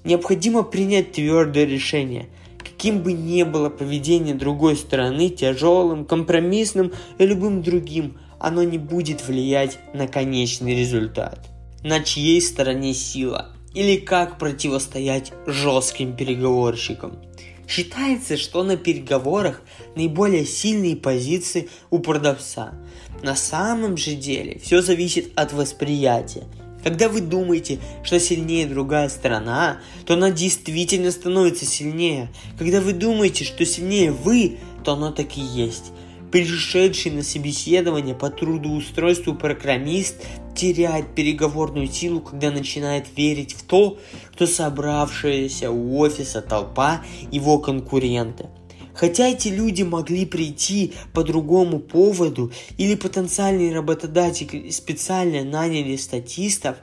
Необходимо 0.03 0.61
принять 0.61 1.13
твердое 1.13 1.65
решение. 1.65 2.29
Каким 2.59 3.01
бы 3.01 3.11
ни 3.13 3.41
было 3.41 3.69
поведение 3.69 4.35
другой 4.35 4.75
стороны, 4.75 5.29
тяжелым, 5.29 6.05
компромиссным 6.05 6.93
и 7.17 7.25
любым 7.25 7.63
другим, 7.63 8.19
оно 8.39 8.61
не 8.61 8.77
будет 8.77 9.27
влиять 9.27 9.79
на 9.95 10.07
конечный 10.07 10.75
результат. 10.75 11.49
На 11.83 12.01
чьей 12.01 12.39
стороне 12.39 12.93
сила? 12.93 13.55
Или 13.73 13.97
как 13.97 14.37
противостоять 14.37 15.33
жестким 15.47 16.15
переговорщикам? 16.15 17.17
Считается, 17.71 18.35
что 18.35 18.63
на 18.63 18.75
переговорах 18.75 19.61
наиболее 19.95 20.45
сильные 20.45 20.97
позиции 20.97 21.69
у 21.89 21.99
продавца. 21.99 22.73
На 23.23 23.33
самом 23.33 23.95
же 23.95 24.13
деле 24.15 24.59
все 24.59 24.81
зависит 24.81 25.31
от 25.37 25.53
восприятия. 25.53 26.43
Когда 26.83 27.07
вы 27.07 27.21
думаете, 27.21 27.79
что 28.03 28.19
сильнее 28.19 28.67
другая 28.67 29.07
сторона, 29.07 29.79
то 30.05 30.15
она 30.15 30.31
действительно 30.31 31.11
становится 31.11 31.65
сильнее. 31.65 32.29
Когда 32.59 32.81
вы 32.81 32.91
думаете, 32.91 33.45
что 33.45 33.65
сильнее 33.65 34.11
вы, 34.11 34.57
то 34.83 34.91
оно 34.91 35.13
так 35.13 35.37
и 35.37 35.41
есть. 35.41 35.93
Пришедший 36.31 37.11
на 37.11 37.23
собеседование 37.23 38.15
по 38.15 38.29
трудоустройству 38.29 39.35
программист 39.35 40.15
теряет 40.55 41.13
переговорную 41.13 41.87
силу, 41.87 42.21
когда 42.21 42.51
начинает 42.51 43.07
верить 43.17 43.53
в 43.53 43.63
то, 43.63 43.97
что 44.33 44.47
собравшаяся 44.47 45.71
у 45.71 45.97
офиса 45.99 46.41
толпа 46.41 47.03
его 47.31 47.59
конкуренты. 47.59 48.45
Хотя 48.93 49.27
эти 49.27 49.49
люди 49.49 49.83
могли 49.83 50.25
прийти 50.25 50.93
по 51.13 51.23
другому 51.23 51.79
поводу 51.79 52.51
или 52.77 52.95
потенциальные 52.95 53.75
работодатели 53.75 54.69
специально 54.69 55.43
наняли 55.43 55.97
статистов, 55.97 56.77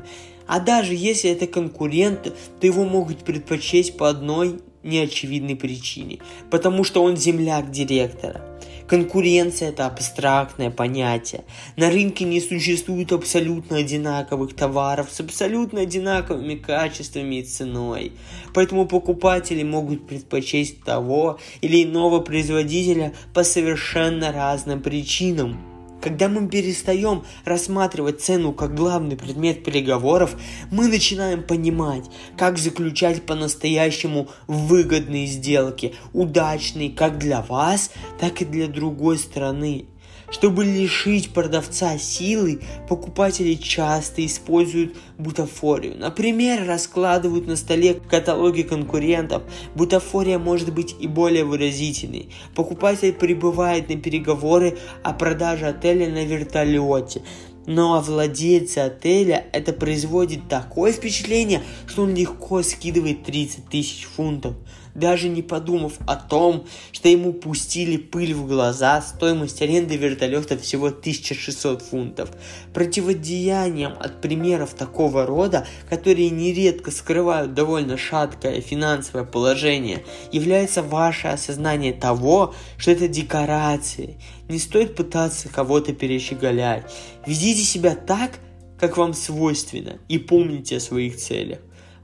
а 0.47 0.61
даже 0.61 0.95
если 0.95 1.31
это 1.31 1.47
конкуренты, 1.47 2.33
то 2.61 2.67
его 2.67 2.85
могут 2.85 3.19
предпочесть 3.19 3.97
по 3.97 4.09
одной 4.09 4.61
неочевидной 4.83 5.57
причине, 5.57 6.19
потому 6.51 6.85
что 6.85 7.03
он 7.03 7.17
земляк 7.17 7.71
директора. 7.71 8.43
Конкуренция– 8.89 9.69
это 9.71 9.85
абстрактное 9.85 10.71
понятие. 10.71 11.45
На 11.77 11.91
рынке 11.91 12.25
не 12.25 12.41
существует 12.41 13.13
абсолютно 13.13 13.77
одинаковых 13.77 14.57
товаров 14.57 15.09
с 15.11 15.21
абсолютно 15.21 15.83
одинаковыми 15.83 16.55
качествами 16.55 17.37
и 17.37 17.43
ценой. 17.43 18.13
Поэтому 18.55 18.87
покупатели 18.87 19.63
могут 19.63 20.07
предпочесть 20.07 20.83
того 20.85 21.39
или 21.61 21.85
иного 21.85 22.21
производителя 22.21 23.13
по 23.35 23.45
совершенно 23.45 24.33
разным 24.33 24.81
причинам. 24.81 25.78
Когда 26.01 26.29
мы 26.29 26.49
перестаем 26.49 27.25
рассматривать 27.45 28.21
цену 28.21 28.53
как 28.53 28.75
главный 28.75 29.17
предмет 29.17 29.65
переговоров, 29.65 30.37
мы 30.71 30.87
начинаем 30.89 31.43
понимать, 31.43 32.05
как 32.37 32.59
заключать 32.59 33.23
по-настоящему 33.23 34.29
выгодные 34.47 35.27
сделки, 35.27 35.95
удачные 36.13 36.91
как 36.91 37.19
для 37.19 37.43
вас, 37.43 37.91
так 38.21 38.43
и 38.43 38.45
для 38.45 38.69
другой 38.69 39.19
стороны. 39.19 39.87
Чтобы 40.31 40.65
лишить 40.65 41.31
продавца 41.31 41.97
силы, 41.97 42.61
покупатели 42.89 43.55
часто 43.55 44.25
используют 44.27 44.95
бутафорию. 45.17 45.97
Например, 45.97 46.67
раскладывают 46.67 47.47
на 47.47 47.57
столе 47.57 47.95
каталоги 47.95 48.63
конкурентов. 48.63 49.43
Бутафория 49.75 50.39
может 50.39 50.73
быть 50.73 50.95
и 51.01 51.07
более 51.07 51.45
выразительной. 51.45 52.29
Покупатель 52.55 53.13
прибывает 53.13 53.89
на 53.89 53.97
переговоры 53.97 54.77
о 55.03 55.15
продаже 55.15 55.67
отеля 55.67 56.09
на 56.11 56.25
вертолете. 56.25 57.23
Но 57.67 57.97
о 57.97 58.01
владельце 58.01 58.79
отеля 58.79 59.47
это 59.53 59.75
производит 59.75 60.49
такое 60.49 60.93
впечатление, 60.93 61.63
что 61.87 62.03
он 62.03 62.15
легко 62.15 62.63
скидывает 62.63 63.25
30 63.25 63.69
тысяч 63.69 64.05
фунтов 64.05 64.55
даже 64.99 65.29
не 65.29 65.43
подумав 65.43 65.95
о 66.07 66.17
том, 66.17 66.67
что 66.93 67.09
ему 67.09 67.33
пустили 67.33 67.97
пыль 67.97 68.35
в 68.35 68.47
глаза, 68.47 69.01
стоимость 69.01 69.63
аренды 69.63 69.97
вертолета 69.97 70.59
всего 70.59 70.87
1600 70.87 71.83
фунтов. 71.83 72.31
Противодеянием 72.75 73.93
от 73.99 74.21
примеров 74.21 74.75
такого 74.75 75.27
рода, 75.27 75.67
которые 75.89 76.31
нередко 76.31 76.91
скрывают 76.91 77.55
довольно 77.55 77.97
шаткое 77.97 78.61
финансовое 78.61 79.25
положение, 79.25 80.05
является 80.33 80.83
ваше 80.83 81.29
осознание 81.29 81.93
того, 81.93 82.55
что 82.77 82.91
это 82.91 83.09
декорации. 83.09 84.19
Не 84.49 84.59
стоит 84.59 84.95
пытаться 84.95 85.49
кого-то 85.49 85.93
перещеголять. 85.93 86.91
Ведите 87.27 87.63
себя 87.63 87.95
так, 87.95 88.39
как 88.79 88.97
вам 88.97 89.13
свойственно, 89.13 89.99
и 90.09 90.19
помните 90.19 90.77
о 90.77 90.81
своих 90.81 91.17
целях. 91.17 91.59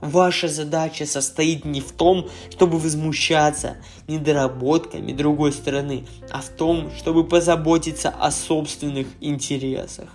Ваша 0.05 0.49
задача 0.49 1.07
состоит 1.07 1.65
не 1.65 1.81
в 1.81 1.93
том, 1.93 2.29
чтобы 2.51 2.79
возмущаться 2.79 3.79
недоработками 4.07 5.15
другой 5.15 5.51
стороны, 5.51 6.05
а 6.31 6.43
в 6.43 6.49
том, 6.51 6.91
чтобы 6.99 7.25
позаботиться 7.27 8.11
о 8.11 8.31
собственных 8.31 9.07
интересах. 9.23 10.11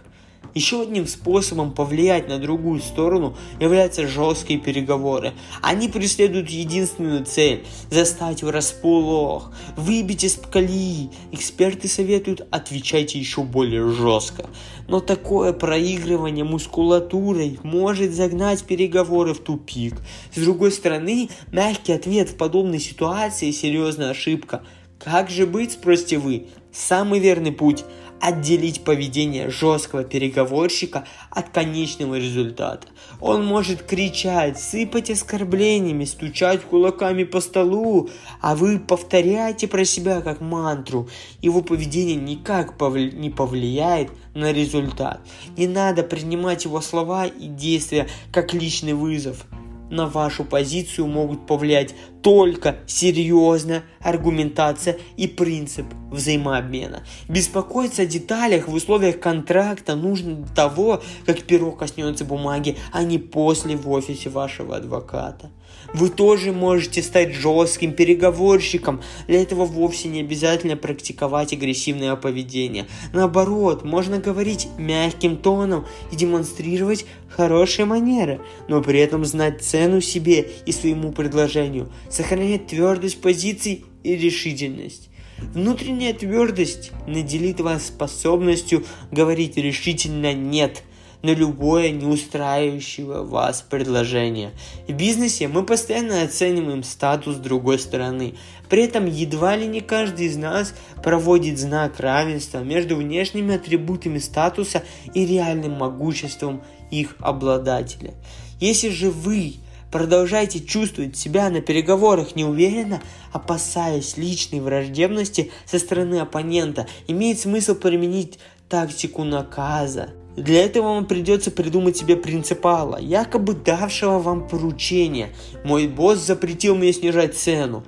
Еще 0.55 0.81
одним 0.81 1.07
способом 1.07 1.73
повлиять 1.73 2.27
на 2.27 2.39
другую 2.39 2.81
сторону 2.81 3.37
являются 3.59 4.07
жесткие 4.07 4.59
переговоры. 4.59 5.33
Они 5.61 5.87
преследуют 5.87 6.49
единственную 6.49 7.23
цель– 7.25 7.65
застать 7.91 8.41
врасплох, 8.41 9.51
выбить 9.77 10.23
из 10.23 10.35
колеи. 10.35 11.11
Эксперты 11.31 11.87
советуют 11.87 12.47
отвечайте 12.51 13.19
еще 13.19 13.43
более 13.43 13.89
жестко. 13.91 14.49
Но 14.87 14.99
такое 14.99 15.53
проигрывание 15.53 16.43
мускулатурой 16.43 17.59
может 17.63 18.11
загнать 18.11 18.63
переговоры 18.63 19.33
в 19.33 19.39
тупик. 19.39 19.97
С 20.33 20.41
другой 20.41 20.71
стороны, 20.71 21.29
мягкий 21.51 21.93
ответ 21.93 22.29
в 22.29 22.35
подобной 22.35 22.79
ситуации– 22.79 23.51
серьезная 23.51 24.09
ошибка. 24.09 24.63
Как 24.97 25.29
же 25.29 25.45
быть, 25.45 25.73
спросите 25.73 26.17
вы? 26.17 26.47
Самый 26.71 27.19
верный 27.19 27.51
путь– 27.51 27.85
отделить 28.21 28.83
поведение 28.83 29.49
жесткого 29.49 30.03
переговорщика 30.03 31.05
от 31.29 31.49
конечного 31.49 32.15
результата. 32.15 32.87
Он 33.19 33.45
может 33.45 33.83
кричать, 33.83 34.59
сыпать 34.59 35.09
оскорблениями, 35.09 36.05
стучать 36.05 36.61
кулаками 36.61 37.23
по 37.23 37.41
столу, 37.41 38.09
а 38.41 38.55
вы 38.55 38.79
повторяете 38.79 39.67
про 39.67 39.85
себя 39.85 40.21
как 40.21 40.41
мантру. 40.41 41.09
Его 41.41 41.61
поведение 41.61 42.15
никак 42.15 42.77
повли- 42.77 43.11
не 43.11 43.29
повлияет 43.29 44.11
на 44.33 44.51
результат. 44.51 45.21
Не 45.57 45.67
надо 45.67 46.03
принимать 46.03 46.65
его 46.65 46.81
слова 46.81 47.25
и 47.25 47.47
действия 47.47 48.07
как 48.31 48.53
личный 48.53 48.93
вызов 48.93 49.45
на 49.89 50.07
вашу 50.07 50.43
позицию 50.43 51.07
могут 51.07 51.45
повлиять 51.45 51.95
только 52.21 52.77
серьезная 52.85 53.83
аргументация 53.99 54.97
и 55.17 55.27
принцип 55.27 55.85
взаимообмена. 56.11 57.03
Беспокоиться 57.27 58.03
о 58.03 58.05
деталях 58.05 58.67
в 58.67 58.73
условиях 58.73 59.19
контракта 59.19 59.95
нужно 59.95 60.35
до 60.35 60.53
того, 60.53 61.01
как 61.25 61.43
перо 61.43 61.71
коснется 61.71 62.25
бумаги, 62.25 62.77
а 62.91 63.03
не 63.03 63.17
после 63.17 63.75
в 63.75 63.89
офисе 63.89 64.29
вашего 64.29 64.75
адвоката. 64.75 65.49
Вы 65.93 66.09
тоже 66.09 66.51
можете 66.51 67.01
стать 67.01 67.33
жестким 67.33 67.93
переговорщиком. 67.93 69.01
Для 69.27 69.41
этого 69.41 69.65
вовсе 69.65 70.07
не 70.07 70.21
обязательно 70.21 70.75
практиковать 70.75 71.53
агрессивное 71.53 72.15
поведение. 72.15 72.87
Наоборот, 73.13 73.83
можно 73.83 74.19
говорить 74.19 74.67
мягким 74.77 75.37
тоном 75.37 75.85
и 76.11 76.15
демонстрировать 76.15 77.05
хорошие 77.29 77.85
манеры, 77.85 78.41
но 78.67 78.81
при 78.81 78.99
этом 78.99 79.25
знать 79.25 79.63
цену 79.63 80.01
себе 80.01 80.49
и 80.65 80.71
своему 80.71 81.11
предложению, 81.11 81.91
сохранять 82.09 82.67
твердость 82.67 83.21
позиций 83.21 83.85
и 84.03 84.15
решительность. 84.15 85.09
Внутренняя 85.53 86.13
твердость 86.13 86.91
наделит 87.07 87.61
вас 87.61 87.87
способностью 87.87 88.85
говорить 89.11 89.57
решительно 89.57 90.33
«нет», 90.33 90.83
на 91.21 91.33
любое 91.33 91.91
не 91.91 92.05
устраивающее 92.05 93.05
вас 93.05 93.61
предложение. 93.67 94.51
В 94.87 94.93
бизнесе 94.93 95.47
мы 95.47 95.65
постоянно 95.65 96.23
оцениваем 96.23 96.83
статус 96.83 97.35
другой 97.35 97.79
стороны. 97.79 98.35
При 98.69 98.83
этом 98.83 99.05
едва 99.05 99.55
ли 99.55 99.67
не 99.67 99.81
каждый 99.81 100.27
из 100.27 100.37
нас 100.37 100.73
проводит 101.03 101.59
знак 101.59 101.99
равенства 101.99 102.59
между 102.59 102.95
внешними 102.95 103.55
атрибутами 103.55 104.19
статуса 104.19 104.83
и 105.13 105.25
реальным 105.25 105.73
могуществом 105.73 106.61
их 106.91 107.15
обладателя. 107.19 108.13
Если 108.59 108.89
же 108.89 109.09
вы 109.09 109.55
продолжаете 109.91 110.59
чувствовать 110.59 111.17
себя 111.17 111.49
на 111.49 111.61
переговорах 111.61 112.35
неуверенно, 112.35 113.01
опасаясь 113.31 114.17
личной 114.17 114.59
враждебности 114.59 115.51
со 115.65 115.79
стороны 115.79 116.19
оппонента, 116.19 116.87
имеет 117.07 117.39
смысл 117.39 117.75
применить 117.75 118.39
тактику 118.69 119.23
наказа. 119.23 120.11
Для 120.39 120.63
этого 120.63 120.93
вам 120.93 121.05
придется 121.05 121.51
придумать 121.51 121.97
себе 121.97 122.15
принципала, 122.15 122.97
якобы 122.97 123.53
давшего 123.53 124.19
вам 124.19 124.47
поручение. 124.47 125.35
Мой 125.65 125.87
босс 125.87 126.19
запретил 126.19 126.75
мне 126.75 126.93
снижать 126.93 127.37
цену. 127.37 127.83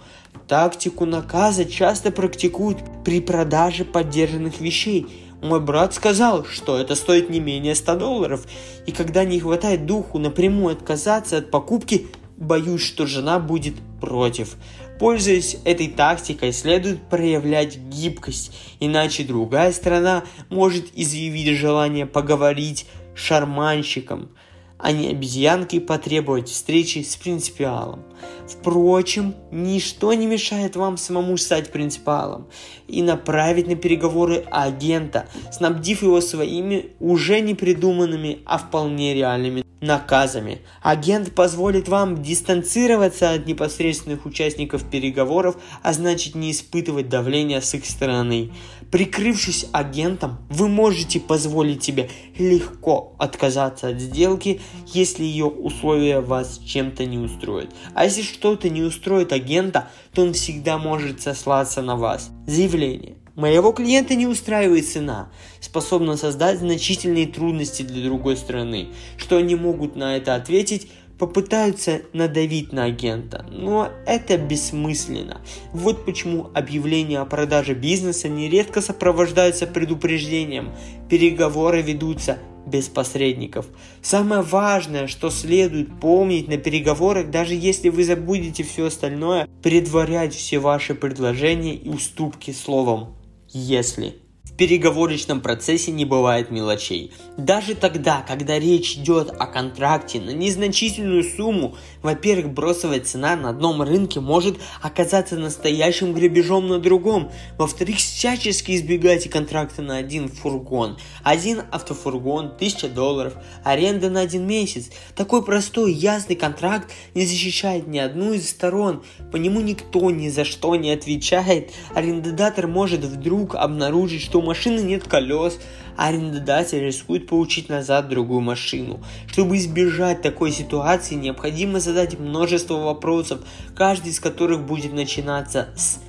Тактику 0.49 1.05
наказа 1.05 1.63
часто 1.63 2.11
практикуют 2.11 2.79
при 3.05 3.21
продаже 3.21 3.85
поддержанных 3.85 4.59
вещей. 4.59 5.07
Мой 5.41 5.61
брат 5.61 5.93
сказал, 5.93 6.43
что 6.43 6.77
это 6.77 6.95
стоит 6.95 7.29
не 7.29 7.39
менее 7.39 7.73
100 7.73 7.95
долларов, 7.95 8.45
и 8.85 8.91
когда 8.91 9.23
не 9.23 9.39
хватает 9.39 9.85
духу 9.85 10.19
напрямую 10.19 10.73
отказаться 10.73 11.37
от 11.37 11.51
покупки, 11.51 12.07
боюсь, 12.35 12.83
что 12.83 13.07
жена 13.07 13.39
будет 13.39 13.75
против. 14.01 14.57
Пользуясь 15.01 15.57
этой 15.65 15.87
тактикой, 15.87 16.53
следует 16.53 17.01
проявлять 17.09 17.75
гибкость, 17.75 18.55
иначе 18.79 19.23
другая 19.23 19.71
сторона 19.71 20.23
может 20.49 20.95
изъявить 20.95 21.57
желание 21.57 22.05
поговорить 22.05 22.85
шарманщиком, 23.15 24.29
а 24.77 24.91
не 24.91 25.07
обезьянкой 25.07 25.81
потребовать 25.81 26.49
встречи 26.49 26.99
с 26.99 27.15
принципиалом. 27.15 28.03
Впрочем, 28.47 29.33
ничто 29.49 30.13
не 30.13 30.27
мешает 30.27 30.75
вам 30.75 30.97
самому 30.97 31.35
стать 31.37 31.71
принципалом 31.71 32.47
и 32.91 33.01
направить 33.01 33.67
на 33.67 33.75
переговоры 33.75 34.43
агента, 34.51 35.25
снабдив 35.51 36.03
его 36.03 36.21
своими 36.21 36.87
уже 36.99 37.39
не 37.39 37.55
придуманными, 37.55 38.39
а 38.45 38.57
вполне 38.57 39.13
реальными 39.13 39.63
наказами. 39.81 40.61
Агент 40.83 41.33
позволит 41.33 41.87
вам 41.89 42.21
дистанцироваться 42.21 43.31
от 43.31 43.47
непосредственных 43.47 44.25
участников 44.25 44.87
переговоров, 44.89 45.57
а 45.81 45.91
значит 45.93 46.35
не 46.35 46.51
испытывать 46.51 47.09
давления 47.09 47.61
с 47.61 47.73
их 47.73 47.85
стороны. 47.85 48.51
Прикрывшись 48.91 49.65
агентом, 49.71 50.37
вы 50.49 50.67
можете 50.67 51.19
позволить 51.19 51.83
себе 51.83 52.09
легко 52.37 53.15
отказаться 53.17 53.87
от 53.87 53.99
сделки, 53.99 54.61
если 54.85 55.23
ее 55.23 55.45
условия 55.45 56.19
вас 56.19 56.59
чем-то 56.59 57.05
не 57.05 57.17
устроят. 57.17 57.71
А 57.95 58.05
если 58.05 58.21
что-то 58.21 58.69
не 58.69 58.83
устроит 58.83 59.31
агента, 59.31 59.87
то 60.13 60.21
он 60.21 60.33
всегда 60.33 60.77
может 60.77 61.21
сослаться 61.21 61.81
на 61.81 61.95
вас. 61.95 62.29
Заявление. 62.47 63.15
Моего 63.35 63.71
клиента 63.71 64.15
не 64.15 64.27
устраивает 64.27 64.87
цена, 64.87 65.31
способна 65.61 66.17
создать 66.17 66.59
значительные 66.59 67.27
трудности 67.27 67.81
для 67.81 68.03
другой 68.03 68.35
стороны. 68.35 68.89
Что 69.17 69.37
они 69.37 69.55
могут 69.55 69.95
на 69.95 70.17
это 70.17 70.35
ответить? 70.35 70.89
попытаются 71.21 72.01
надавить 72.13 72.73
на 72.73 72.85
агента, 72.85 73.45
но 73.47 73.91
это 74.07 74.39
бессмысленно. 74.39 75.41
Вот 75.71 76.03
почему 76.03 76.49
объявления 76.55 77.19
о 77.19 77.25
продаже 77.25 77.75
бизнеса 77.75 78.27
нередко 78.27 78.81
сопровождаются 78.81 79.67
предупреждением. 79.67 80.71
Переговоры 81.11 81.83
ведутся 81.83 82.39
без 82.65 82.87
посредников. 82.89 83.67
Самое 84.01 84.41
важное, 84.41 85.07
что 85.07 85.29
следует 85.29 85.99
помнить 85.99 86.47
на 86.47 86.57
переговорах, 86.57 87.29
даже 87.29 87.53
если 87.53 87.89
вы 87.89 88.03
забудете 88.03 88.63
все 88.63 88.85
остальное, 88.85 89.47
предварять 89.61 90.33
все 90.33 90.59
ваши 90.59 90.95
предложения 90.95 91.75
и 91.75 91.89
уступки 91.89 92.51
словом 92.51 93.15
«если» 93.49 94.15
переговорочном 94.57 95.41
процессе 95.41 95.91
не 95.91 96.05
бывает 96.05 96.51
мелочей. 96.51 97.11
Даже 97.37 97.75
тогда, 97.75 98.23
когда 98.27 98.59
речь 98.59 98.93
идет 98.95 99.31
о 99.31 99.47
контракте 99.47 100.19
на 100.19 100.31
незначительную 100.31 101.23
сумму, 101.23 101.75
во-первых, 102.01 102.53
бросовая 102.53 102.99
цена 102.99 103.35
на 103.35 103.49
одном 103.49 103.81
рынке 103.81 104.19
может 104.19 104.57
оказаться 104.81 105.37
настоящим 105.37 106.13
грабежом 106.13 106.67
на 106.67 106.79
другом. 106.79 107.31
Во-вторых, 107.57 107.97
всячески 107.97 108.75
избегайте 108.75 109.29
контракта 109.29 109.81
на 109.81 109.97
один 109.97 110.27
фургон. 110.27 110.97
Один 111.23 111.61
автофургон, 111.71 112.47
1000 112.47 112.89
долларов, 112.89 113.33
аренда 113.63 114.09
на 114.09 114.21
один 114.21 114.45
месяц. 114.45 114.89
Такой 115.15 115.43
простой, 115.43 115.93
ясный 115.93 116.35
контракт 116.35 116.91
не 117.15 117.25
защищает 117.25 117.87
ни 117.87 117.97
одну 117.97 118.33
из 118.33 118.49
сторон. 118.49 119.03
По 119.31 119.37
нему 119.37 119.61
никто 119.61 120.11
ни 120.11 120.29
за 120.29 120.45
что 120.45 120.75
не 120.75 120.91
отвечает. 120.91 121.71
Арендодатор 121.93 122.67
может 122.67 123.01
вдруг 123.01 123.55
обнаружить, 123.55 124.21
что 124.21 124.40
машины 124.41 124.79
нет 124.81 125.07
колес, 125.07 125.59
а 125.97 126.07
арендодатель 126.07 126.83
рискует 126.83 127.27
получить 127.27 127.69
назад 127.69 128.09
другую 128.09 128.41
машину. 128.41 129.03
Чтобы 129.27 129.57
избежать 129.57 130.21
такой 130.21 130.51
ситуации, 130.51 131.15
необходимо 131.15 131.79
задать 131.79 132.19
множество 132.19 132.75
вопросов, 132.75 133.41
каждый 133.75 134.11
из 134.11 134.19
которых 134.19 134.65
будет 134.65 134.93
начинаться 134.93 135.69
с 135.75 135.99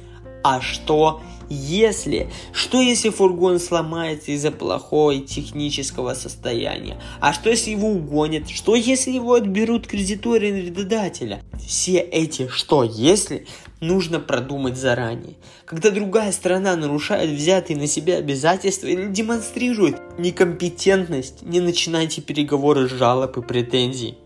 «А 0.42 0.60
что?» 0.60 1.20
Если, 1.54 2.30
что 2.54 2.80
если 2.80 3.10
фургон 3.10 3.60
сломается 3.60 4.32
из-за 4.32 4.50
плохого 4.50 5.18
технического 5.20 6.14
состояния? 6.14 6.98
А 7.20 7.34
что 7.34 7.50
если 7.50 7.72
его 7.72 7.88
угонят? 7.88 8.48
Что 8.48 8.74
если 8.74 9.10
его 9.10 9.34
отберут 9.34 9.86
кредиторы 9.86 10.46
арендодателя? 10.46 11.42
Все 11.66 11.98
эти 11.98 12.48
«что 12.48 12.84
если» 12.84 13.46
нужно 13.80 14.18
продумать 14.18 14.78
заранее. 14.78 15.34
Когда 15.66 15.90
другая 15.90 16.32
сторона 16.32 16.74
нарушает 16.74 17.28
взятые 17.28 17.76
на 17.76 17.86
себя 17.86 18.16
обязательства 18.16 18.86
или 18.86 19.10
демонстрирует 19.10 20.00
некомпетентность, 20.18 21.42
не 21.42 21.60
начинайте 21.60 22.22
переговоры 22.22 22.88
с 22.88 22.92
жалоб 22.92 23.36
и 23.36 23.42
претензий. 23.42 24.16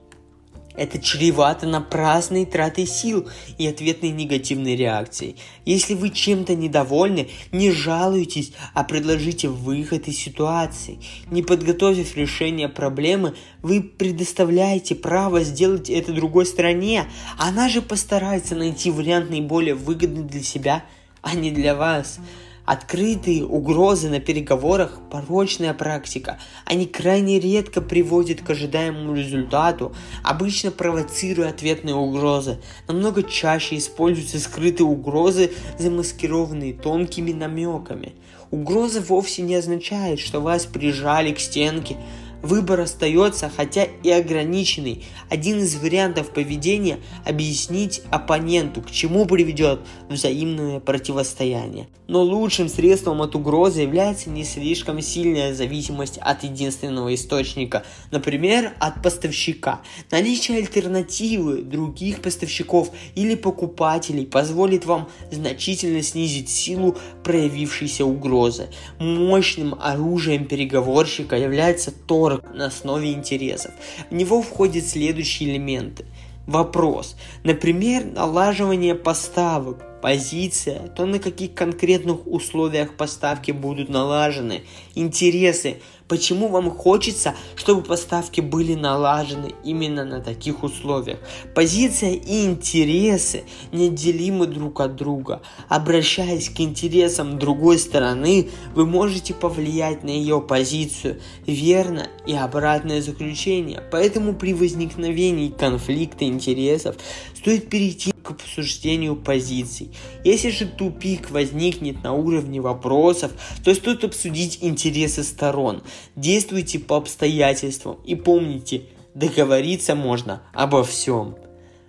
Это 0.76 0.98
чревато 0.98 1.66
напрасной 1.66 2.44
тратой 2.44 2.86
сил 2.86 3.28
и 3.58 3.66
ответной 3.66 4.10
негативной 4.10 4.76
реакцией. 4.76 5.36
Если 5.64 5.94
вы 5.94 6.10
чем-то 6.10 6.54
недовольны, 6.54 7.28
не 7.52 7.70
жалуйтесь, 7.70 8.52
а 8.74 8.84
предложите 8.84 9.48
выход 9.48 10.08
из 10.08 10.18
ситуации. 10.18 10.98
Не 11.30 11.42
подготовив 11.42 12.16
решение 12.16 12.68
проблемы, 12.68 13.34
вы 13.62 13.82
предоставляете 13.82 14.94
право 14.94 15.42
сделать 15.42 15.90
это 15.90 16.12
другой 16.12 16.46
стороне. 16.46 17.06
Она 17.38 17.68
же 17.68 17.82
постарается 17.82 18.54
найти 18.54 18.90
вариант 18.90 19.30
наиболее 19.30 19.74
выгодный 19.74 20.24
для 20.24 20.42
себя, 20.42 20.84
а 21.22 21.34
не 21.34 21.50
для 21.50 21.74
вас. 21.74 22.18
Открытые 22.66 23.46
угрозы 23.46 24.10
на 24.10 24.18
переговорах– 24.18 24.98
порочная 25.10 25.72
практика. 25.72 26.40
Они 26.64 26.86
крайне 26.86 27.38
редко 27.38 27.80
приводят 27.80 28.40
к 28.40 28.50
ожидаемому 28.50 29.14
результату, 29.14 29.94
обычно 30.24 30.72
провоцируя 30.72 31.50
ответные 31.50 31.94
угрозы. 31.94 32.58
Намного 32.88 33.22
чаще 33.22 33.76
используются 33.76 34.40
скрытые 34.40 34.88
угрозы, 34.88 35.52
замаскированные 35.78 36.74
тонкими 36.74 37.32
намеками. 37.32 38.14
Угроза 38.50 39.00
вовсе 39.00 39.42
не 39.42 39.54
означает, 39.54 40.18
что 40.18 40.40
вас 40.40 40.66
прижали 40.66 41.32
к 41.32 41.38
стенке, 41.38 41.96
Выбор 42.42 42.80
остается, 42.80 43.50
хотя 43.54 43.84
и 43.84 44.10
ограниченный. 44.10 45.04
Один 45.30 45.60
из 45.60 45.76
вариантов 45.76 46.30
поведения– 46.30 46.98
объяснить 47.24 48.02
оппоненту, 48.10 48.82
к 48.82 48.90
чему 48.90 49.26
приведет 49.26 49.80
взаимное 50.08 50.80
противостояние. 50.80 51.88
Но 52.08 52.22
лучшим 52.22 52.68
средством 52.68 53.20
от 53.20 53.34
угрозы 53.34 53.80
является 53.80 54.30
не 54.30 54.44
слишком 54.44 55.00
сильная 55.00 55.54
зависимость 55.54 56.18
от 56.18 56.44
единственного 56.44 57.12
источника, 57.14 57.84
например, 58.12 58.74
от 58.78 59.02
поставщика. 59.02 59.80
Наличие 60.12 60.58
альтернативы 60.58 61.62
других 61.62 62.22
поставщиков 62.22 62.90
или 63.16 63.34
покупателей 63.34 64.24
позволит 64.24 64.86
вам 64.86 65.08
значительно 65.32 66.00
снизить 66.02 66.48
силу 66.48 66.96
проявившейся 67.24 68.04
угрозы. 68.04 68.68
Мощным 69.00 69.74
оружием 69.80 70.44
переговорщика 70.46 71.36
является 71.36 71.90
торг 72.26 72.54
на 72.54 72.66
основе 72.66 73.12
интересов. 73.12 73.72
В 74.10 74.14
него 74.14 74.42
входят 74.42 74.86
следующие 74.86 75.50
элементы. 75.50 76.04
Вопрос. 76.46 77.16
Например, 77.44 78.04
налаживание 78.04 78.94
поставок, 78.94 80.00
позиция, 80.00 80.88
то 80.88 81.06
на 81.06 81.18
каких 81.18 81.54
конкретных 81.54 82.26
условиях 82.26 82.96
поставки 82.96 83.50
будут 83.50 83.88
налажены, 83.88 84.62
интересы, 84.94 85.78
Почему 86.08 86.48
вам 86.48 86.70
хочется, 86.70 87.34
чтобы 87.56 87.82
поставки 87.82 88.40
были 88.40 88.74
налажены 88.74 89.54
именно 89.64 90.04
на 90.04 90.20
таких 90.20 90.62
условиях? 90.62 91.18
Позиция 91.52 92.12
и 92.12 92.44
интересы 92.44 93.42
неотделимы 93.72 94.46
друг 94.46 94.80
от 94.80 94.94
друга. 94.94 95.42
Обращаясь 95.68 96.48
к 96.48 96.60
интересам 96.60 97.40
другой 97.40 97.78
стороны, 97.78 98.50
вы 98.74 98.86
можете 98.86 99.34
повлиять 99.34 100.04
на 100.04 100.10
ее 100.10 100.40
позицию, 100.40 101.20
верно 101.44 102.06
и 102.24 102.34
обратное 102.34 103.02
заключение. 103.02 103.82
Поэтому 103.90 104.34
при 104.34 104.54
возникновении 104.54 105.48
конфликта 105.48 106.24
интересов 106.24 106.94
стоит 107.34 107.68
перейти 107.68 108.12
обсуждению 108.42 109.16
позиций. 109.16 109.90
Если 110.24 110.50
же 110.50 110.66
тупик 110.66 111.30
возникнет 111.30 112.02
на 112.02 112.12
уровне 112.12 112.60
вопросов, 112.60 113.32
то 113.64 113.74
стоит 113.74 114.04
обсудить 114.04 114.58
интересы 114.60 115.22
сторон. 115.22 115.82
Действуйте 116.14 116.78
по 116.78 116.96
обстоятельствам 116.96 117.98
и 118.04 118.14
помните, 118.14 118.82
договориться 119.14 119.94
можно 119.94 120.42
обо 120.52 120.84
всем. 120.84 121.36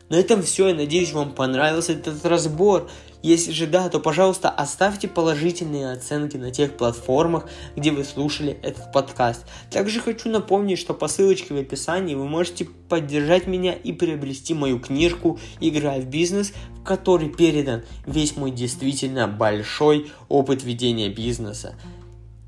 На 0.10 0.16
этом 0.16 0.42
все. 0.42 0.70
Я 0.70 0.76
надеюсь, 0.76 1.12
вам 1.12 1.34
понравился 1.34 1.94
этот 1.94 2.26
разбор. 2.26 2.90
Если 3.28 3.52
же 3.52 3.68
да, 3.68 3.90
то, 3.90 4.00
пожалуйста, 4.00 4.50
оставьте 4.50 5.10
положительные 5.10 5.92
оценки 5.92 6.38
на 6.38 6.50
тех 6.50 6.78
платформах, 6.78 7.50
где 7.76 7.92
вы 7.92 8.06
слушали 8.06 8.58
этот 8.64 8.94
подкаст. 8.94 9.46
Также 9.70 10.00
хочу 10.00 10.30
напомнить, 10.30 10.80
что 10.80 10.94
по 10.94 11.10
ссылочке 11.10 11.54
в 11.54 11.58
описании 11.58 12.16
вы 12.16 12.26
можете 12.26 12.70
поддержать 12.88 13.46
меня 13.46 13.74
и 13.74 13.92
приобрести 13.92 14.54
мою 14.54 14.80
книжку 14.80 15.42
«Игра 15.60 15.96
в 15.98 16.06
бизнес», 16.06 16.54
в 16.80 16.84
которой 16.86 17.28
передан 17.28 17.84
весь 18.06 18.38
мой 18.38 18.52
действительно 18.52 19.28
большой 19.28 20.10
опыт 20.30 20.64
ведения 20.64 21.10
бизнеса. 21.10 21.76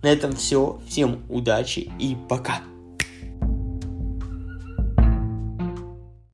На 0.02 0.08
этом 0.08 0.34
все. 0.34 0.80
Всем 0.88 1.20
удачи 1.28 1.92
и 2.00 2.16
пока. 2.30 2.62